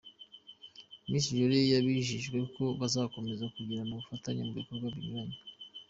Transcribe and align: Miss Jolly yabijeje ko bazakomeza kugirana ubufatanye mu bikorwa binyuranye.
Miss 1.09 1.25
Jolly 1.37 1.61
yabijeje 1.73 2.29
ko 2.55 2.63
bazakomeza 2.79 3.51
kugirana 3.55 3.91
ubufatanye 3.93 4.41
mu 4.47 4.53
bikorwa 4.59 4.85
binyuranye. 4.95 5.37